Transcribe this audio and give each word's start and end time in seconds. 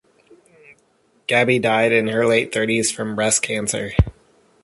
Gaby 1.27 1.59
died 1.59 1.91
in 1.91 2.07
her 2.07 2.25
late 2.25 2.51
thirties 2.51 2.91
from 2.91 3.13
breast 3.15 3.43
cancer. 3.43 3.91